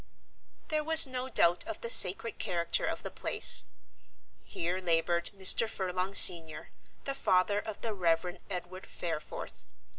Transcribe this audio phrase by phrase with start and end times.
[0.69, 3.65] There was no doubt of the sacred character of the place.
[4.43, 5.69] Here laboured Mr.
[5.69, 6.69] Furlong senior,
[7.03, 8.39] the father of the Rev.
[8.49, 9.67] Edward Fareforth.